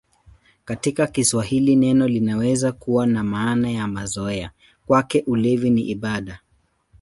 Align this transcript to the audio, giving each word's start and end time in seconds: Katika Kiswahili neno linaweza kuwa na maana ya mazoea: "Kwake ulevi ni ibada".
Katika 0.65 1.07
Kiswahili 1.07 1.75
neno 1.75 2.07
linaweza 2.07 2.71
kuwa 2.71 3.07
na 3.07 3.23
maana 3.23 3.69
ya 3.71 3.87
mazoea: 3.87 4.51
"Kwake 4.85 5.23
ulevi 5.27 5.69
ni 5.69 5.81
ibada". 5.81 6.39